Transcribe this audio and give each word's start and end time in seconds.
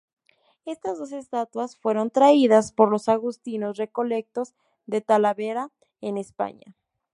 Estas 0.65 0.97
dos 0.97 1.11
estatuas 1.11 1.77
fueron 1.77 2.09
traídas 2.09 2.71
por 2.71 2.89
los 2.89 3.07
agustinos 3.07 3.77
recoletos 3.77 4.55
de 4.87 4.99
Talavera, 5.01 5.69
en 6.01 6.17
España. 6.17 6.75